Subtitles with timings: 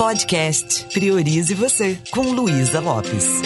[0.00, 3.42] Podcast Priorize Você, com Luísa Lopes.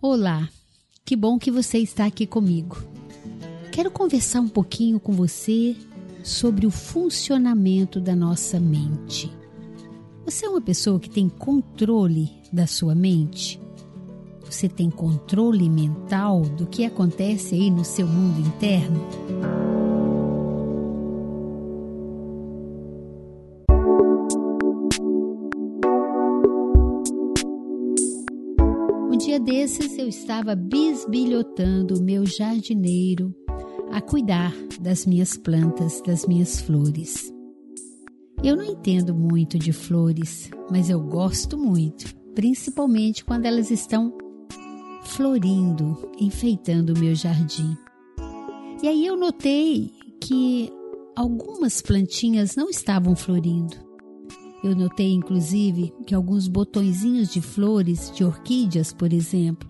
[0.00, 0.48] Olá,
[1.04, 2.82] que bom que você está aqui comigo.
[3.70, 5.76] Quero conversar um pouquinho com você
[6.24, 9.30] sobre o funcionamento da nossa mente.
[10.24, 13.60] Você é uma pessoa que tem controle da sua mente?
[14.50, 19.37] Você tem controle mental do que acontece aí no seu mundo interno?
[29.38, 33.34] Dia desses eu estava bisbilhotando o meu jardineiro
[33.92, 37.32] a cuidar das minhas plantas, das minhas flores.
[38.42, 44.16] Eu não entendo muito de flores, mas eu gosto muito, principalmente quando elas estão
[45.04, 47.76] florindo, enfeitando o meu jardim.
[48.82, 50.70] E aí eu notei que
[51.16, 53.87] algumas plantinhas não estavam florindo.
[54.62, 59.68] Eu notei inclusive que alguns botõezinhos de flores, de orquídeas, por exemplo,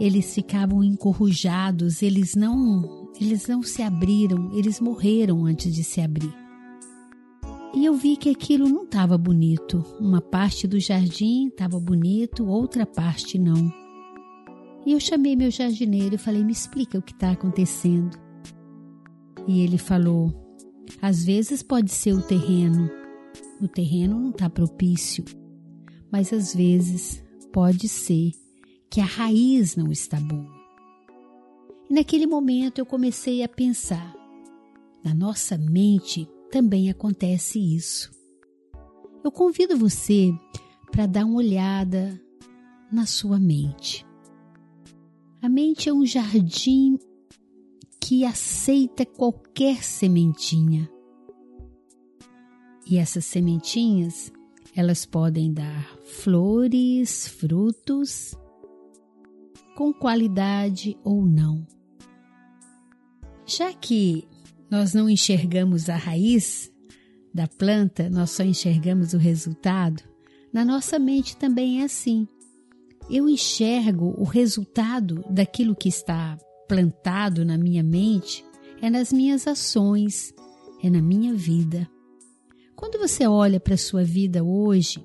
[0.00, 6.34] eles ficavam encorrujados, eles não, eles não se abriram, eles morreram antes de se abrir.
[7.74, 9.84] E eu vi que aquilo não estava bonito.
[10.00, 13.72] Uma parte do jardim estava bonito, outra parte não.
[14.86, 18.16] E eu chamei meu jardineiro e falei: Me explica o que está acontecendo.
[19.46, 20.32] E ele falou:
[21.02, 22.88] Às vezes pode ser o terreno.
[23.60, 25.24] O terreno não está propício.
[26.10, 28.32] Mas às vezes pode ser
[28.90, 30.54] que a raiz não está boa.
[31.90, 34.14] E naquele momento eu comecei a pensar:
[35.04, 38.12] na nossa mente também acontece isso.
[39.24, 40.32] Eu convido você
[40.90, 42.20] para dar uma olhada
[42.92, 44.06] na sua mente.
[45.42, 46.98] A mente é um jardim
[48.00, 50.88] que aceita qualquer sementinha.
[52.86, 54.32] E essas sementinhas,
[54.74, 58.34] elas podem dar flores, frutos,
[59.76, 61.66] com qualidade ou não.
[63.46, 64.26] Já que
[64.70, 66.72] nós não enxergamos a raiz
[67.32, 70.02] da planta, nós só enxergamos o resultado,
[70.52, 72.28] na nossa mente também é assim
[73.10, 78.44] eu enxergo o resultado daquilo que está plantado na minha mente
[78.80, 80.32] é nas minhas ações,
[80.82, 81.88] é na minha vida.
[82.84, 85.02] Quando você olha para a sua vida hoje,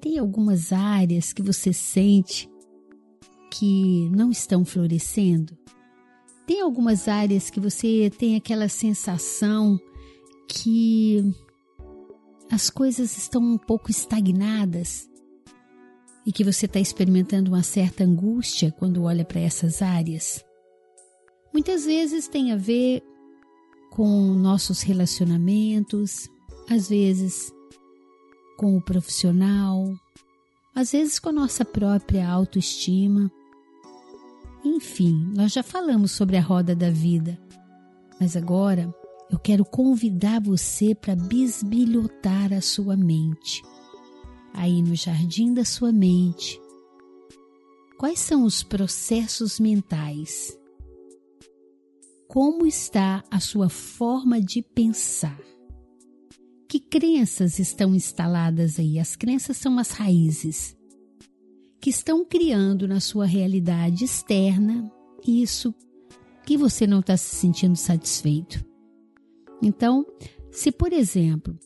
[0.00, 2.50] tem algumas áreas que você sente
[3.50, 5.54] que não estão florescendo?
[6.46, 9.78] Tem algumas áreas que você tem aquela sensação
[10.48, 11.22] que
[12.50, 15.06] as coisas estão um pouco estagnadas?
[16.24, 20.42] e que você está experimentando uma certa angústia quando olha para essas áreas?
[21.52, 23.02] Muitas vezes tem a ver
[23.90, 26.30] com nossos relacionamentos,
[26.72, 27.52] às vezes
[28.56, 29.94] com o profissional,
[30.74, 33.30] às vezes com a nossa própria autoestima.
[34.64, 37.38] Enfim, nós já falamos sobre a roda da vida,
[38.18, 38.92] mas agora
[39.30, 43.62] eu quero convidar você para bisbilhotar a sua mente
[44.54, 46.60] aí no jardim da sua mente.
[47.98, 50.58] Quais são os processos mentais?
[52.28, 55.38] Como está a sua forma de pensar?
[56.72, 58.98] Que crenças estão instaladas aí?
[58.98, 60.74] As crenças são as raízes
[61.78, 64.90] que estão criando na sua realidade externa
[65.22, 65.74] isso
[66.46, 68.64] que você não está se sentindo satisfeito.
[69.62, 70.06] Então,
[70.50, 71.58] se por exemplo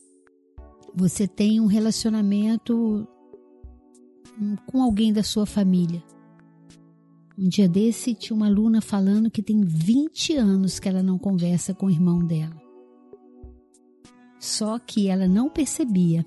[0.93, 3.07] você tem um relacionamento
[4.65, 6.03] com alguém da sua família.
[7.37, 11.73] Um dia desse tinha uma aluna falando que tem 20 anos que ela não conversa
[11.73, 12.66] com o irmão dela.
[14.47, 16.25] Só que ela não percebia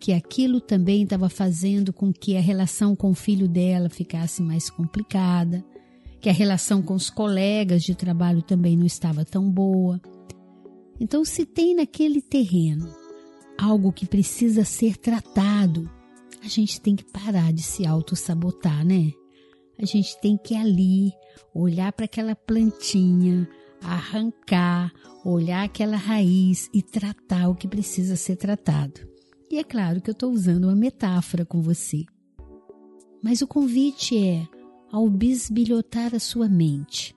[0.00, 4.68] que aquilo também estava fazendo com que a relação com o filho dela ficasse mais
[4.68, 5.64] complicada,
[6.20, 10.00] que a relação com os colegas de trabalho também não estava tão boa.
[10.98, 12.92] Então, se tem naquele terreno
[13.56, 15.88] algo que precisa ser tratado,
[16.42, 19.12] a gente tem que parar de se auto-sabotar, né?
[19.78, 21.12] A gente tem que ali
[21.54, 23.48] olhar para aquela plantinha,
[23.80, 24.92] arrancar,
[25.24, 29.00] olhar aquela raiz e tratar o que precisa ser tratado.
[29.50, 32.04] E é claro que eu estou usando uma metáfora com você.
[33.22, 34.46] Mas o convite é
[34.90, 37.14] ao bisbilhotar a sua mente.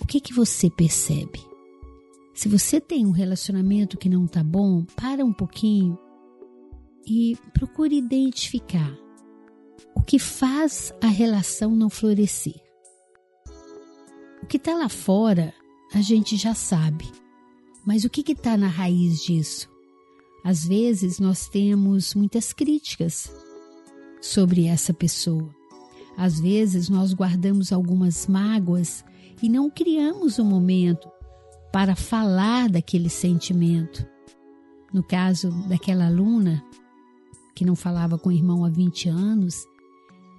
[0.00, 1.40] O que que você percebe?
[2.34, 5.98] Se você tem um relacionamento que não está bom, para um pouquinho
[7.06, 8.96] e procure identificar
[9.94, 12.60] o que faz a relação não florescer.
[14.42, 15.52] O que está lá fora
[15.92, 17.10] a gente já sabe.
[17.84, 19.68] Mas o que está na raiz disso?
[20.44, 23.32] Às vezes nós temos muitas críticas
[24.20, 25.48] sobre essa pessoa.
[26.16, 29.04] Às vezes nós guardamos algumas mágoas
[29.42, 31.08] e não criamos um momento
[31.72, 34.06] para falar daquele sentimento.
[34.92, 36.64] No caso daquela aluna
[37.54, 39.66] que não falava com o irmão há 20 anos,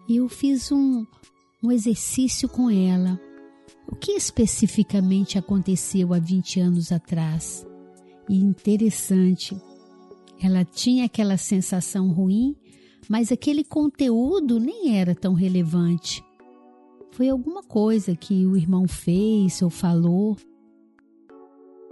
[0.09, 1.05] eu fiz um,
[1.61, 3.19] um exercício com ela.
[3.91, 7.65] O que especificamente aconteceu há 20 anos atrás?
[8.29, 9.59] E interessante,
[10.39, 12.55] ela tinha aquela sensação ruim,
[13.09, 16.23] mas aquele conteúdo nem era tão relevante.
[17.13, 20.37] Foi alguma coisa que o irmão fez ou falou.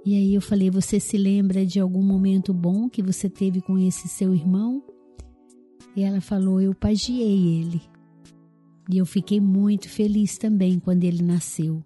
[0.06, 3.76] E aí eu falei: Você se lembra de algum momento bom que você teve com
[3.80, 4.84] esse seu irmão?
[5.96, 7.82] E ela falou: Eu pagiei ele.
[8.88, 11.84] E eu fiquei muito feliz também quando ele nasceu.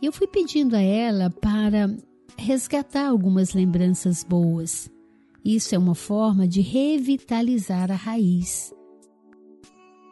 [0.00, 1.94] E eu fui pedindo a ela para
[2.36, 4.90] resgatar algumas lembranças boas.
[5.44, 8.74] Isso é uma forma de revitalizar a raiz.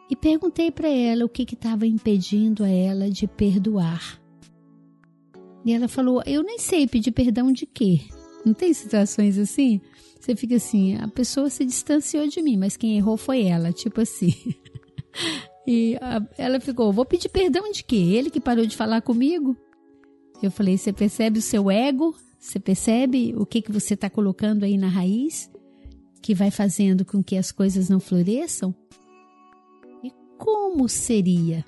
[0.09, 4.21] E perguntei para ela o que estava impedindo a ela de perdoar.
[5.65, 8.01] E ela falou: Eu nem sei pedir perdão de quê.
[8.45, 9.81] Não tem situações assim?
[10.19, 14.01] Você fica assim: a pessoa se distanciou de mim, mas quem errou foi ela, tipo
[14.01, 14.33] assim.
[15.67, 17.95] E a, ela ficou: Vou pedir perdão de quê?
[17.95, 19.57] Ele que parou de falar comigo?
[20.41, 22.15] Eu falei: Você percebe o seu ego?
[22.39, 25.49] Você percebe o que, que você está colocando aí na raiz?
[26.21, 28.73] Que vai fazendo com que as coisas não floresçam?
[30.03, 31.65] E como seria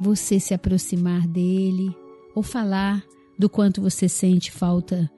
[0.00, 1.94] você se aproximar dele
[2.34, 3.04] ou falar
[3.38, 5.10] do quanto você sente falta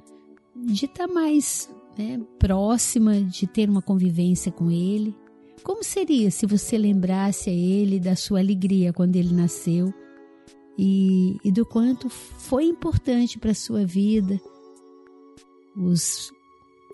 [0.56, 5.14] de estar tá mais né, próxima, de ter uma convivência com ele?
[5.62, 9.94] Como seria se você lembrasse a ele da sua alegria quando ele nasceu
[10.79, 14.41] e, e do quanto foi importante para a sua vida
[15.77, 16.33] os,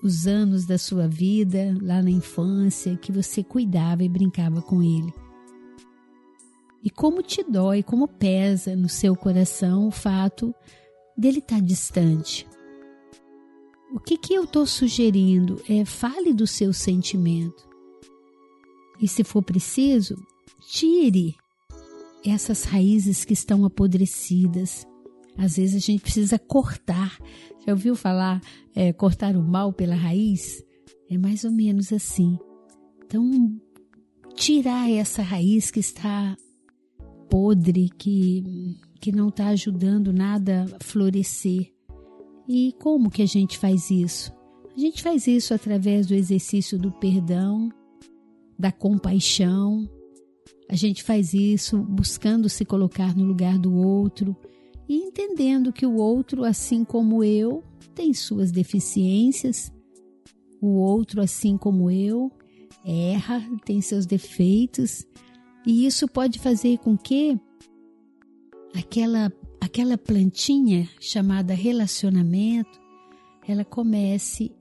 [0.03, 5.13] os anos da sua vida lá na infância que você cuidava e brincava com ele?
[6.83, 10.55] E como te dói, como pesa no seu coração o fato
[11.17, 12.47] dele estar tá distante.
[13.93, 17.67] O que, que eu estou sugerindo é fale do seu sentimento.
[19.01, 20.15] E se for preciso,
[20.69, 21.37] tire
[22.25, 24.87] essas raízes que estão apodrecidas.
[25.37, 27.19] Às vezes a gente precisa cortar.
[27.65, 28.41] Já ouviu falar
[28.75, 30.63] é, cortar o mal pela raiz?
[31.11, 32.39] É mais ou menos assim.
[33.05, 33.25] Então,
[34.35, 36.37] tirar essa raiz que está
[37.29, 41.73] podre, que, que não está ajudando nada a florescer.
[42.49, 44.33] E como que a gente faz isso?
[44.75, 47.69] A gente faz isso através do exercício do perdão,
[48.59, 49.89] da compaixão.
[50.69, 54.37] A gente faz isso buscando se colocar no lugar do outro
[54.89, 57.63] e entendendo que o outro, assim como eu,
[57.95, 59.73] tem suas deficiências.
[60.61, 62.31] O outro, assim como eu,
[62.85, 65.07] erra, tem seus defeitos.
[65.67, 67.39] E isso pode fazer com que
[68.75, 72.81] aquela aquela plantinha chamada relacionamento,
[73.47, 74.53] ela comece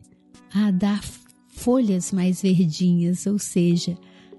[0.54, 1.02] a dar
[1.48, 3.98] folhas mais verdinhas, ou seja,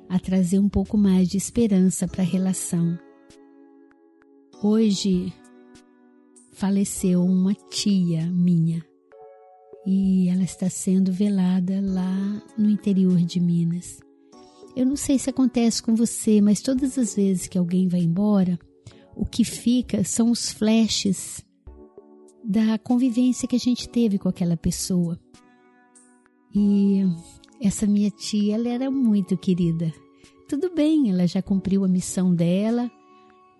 [0.09, 2.99] a trazer um pouco mais de esperança para a relação.
[4.63, 5.33] Hoje
[6.53, 8.85] faleceu uma tia minha
[9.87, 14.00] e ela está sendo velada lá no interior de Minas.
[14.75, 18.59] Eu não sei se acontece com você, mas todas as vezes que alguém vai embora,
[19.15, 21.45] o que fica são os flashes
[22.45, 25.19] da convivência que a gente teve com aquela pessoa.
[26.55, 27.03] E
[27.61, 29.93] essa minha tia, ela era muito querida.
[30.49, 32.91] Tudo bem, ela já cumpriu a missão dela,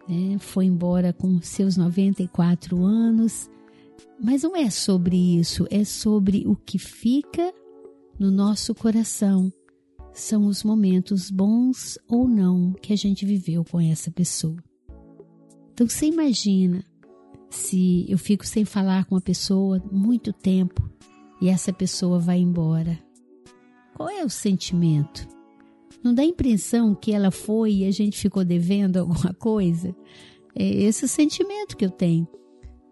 [0.09, 0.39] né?
[0.39, 3.51] foi embora com seus 94 anos,
[4.23, 7.53] mas não é sobre isso, é sobre o que fica
[8.19, 9.53] no nosso coração.
[10.13, 14.57] São os momentos bons ou não que a gente viveu com essa pessoa.
[15.73, 16.85] Então você imagina
[17.51, 20.91] se eu fico sem falar com uma pessoa muito tempo
[21.41, 23.08] e essa pessoa vai embora.
[23.99, 25.27] Qual é o sentimento?
[26.05, 29.93] Não dá a impressão que ela foi e a gente ficou devendo alguma coisa?
[30.55, 32.29] É esse o sentimento que eu tenho.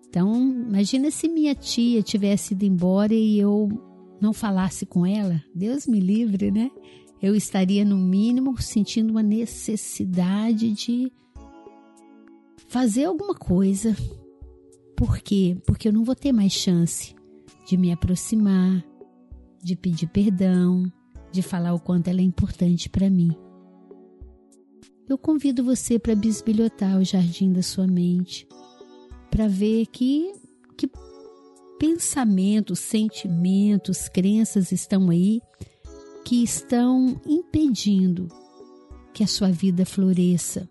[0.09, 3.69] Então, imagina se minha tia tivesse ido embora e eu
[4.21, 5.41] não falasse com ela.
[5.55, 6.73] Deus me livre, né?
[7.23, 11.13] Eu estaria, no mínimo, sentindo uma necessidade de
[12.67, 13.97] fazer alguma coisa.
[14.97, 15.57] Por quê?
[15.65, 17.15] Porque eu não vou ter mais chance
[17.65, 18.85] de me aproximar,
[19.67, 20.91] de pedir perdão,
[21.33, 23.37] de falar o quanto ela é importante para mim.
[25.09, 28.47] Eu convido você para bisbilhotar o jardim da sua mente,
[29.29, 30.33] para ver que,
[30.77, 30.89] que
[31.81, 35.41] pensamentos, sentimentos, crenças estão aí
[36.25, 38.29] que estão impedindo
[39.13, 40.69] que a sua vida floresça.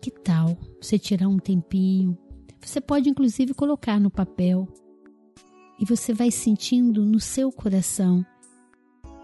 [0.00, 2.16] Que tal você tirar um tempinho?
[2.62, 4.66] Você pode inclusive colocar no papel
[5.78, 8.24] e você vai sentindo no seu coração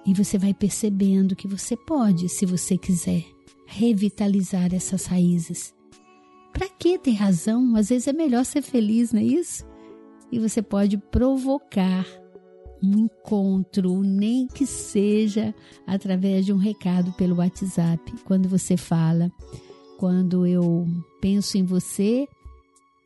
[0.04, 3.25] e você vai percebendo que você pode, se você quiser,
[3.66, 5.75] revitalizar essas raízes.
[6.52, 7.76] Para que ter razão?
[7.76, 9.64] Às vezes é melhor ser feliz, não é isso?
[10.30, 12.06] E você pode provocar
[12.82, 15.54] um encontro, nem que seja
[15.87, 18.12] através de um recado pelo WhatsApp.
[18.25, 19.30] Quando você fala,
[19.99, 20.87] quando eu
[21.21, 22.26] penso em você,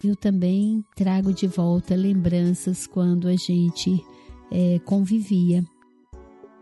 [0.03, 4.05] eu também trago de volta lembranças quando a gente
[4.51, 5.65] é, convivia.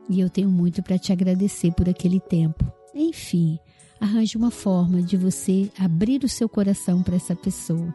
[0.08, 2.64] E eu tenho muito para te agradecer por aquele tempo.
[2.94, 3.58] Enfim,
[4.00, 7.92] arranje uma forma de você abrir o seu coração para essa pessoa.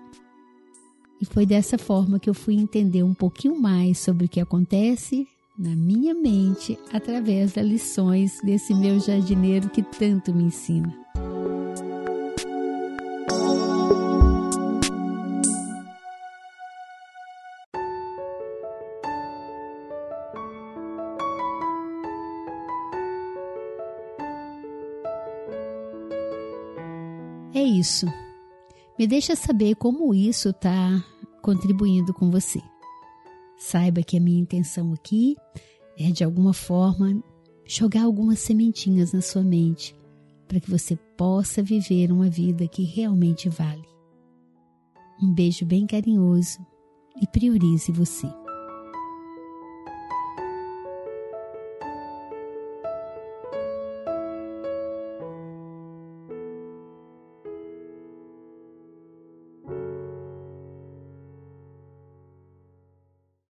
[1.21, 5.27] E foi dessa forma que eu fui entender um pouquinho mais sobre o que acontece
[5.57, 11.08] na minha mente através das lições desse meu jardineiro que tanto me ensina.
[27.59, 28.05] É isso.
[28.97, 31.03] Me deixa saber como isso está
[31.41, 32.61] contribuindo com você.
[33.57, 35.35] Saiba que a minha intenção aqui
[35.97, 37.21] é, de alguma forma,
[37.65, 39.93] jogar algumas sementinhas na sua mente
[40.47, 43.89] para que você possa viver uma vida que realmente vale.
[45.21, 46.65] Um beijo bem carinhoso
[47.21, 48.38] e priorize você.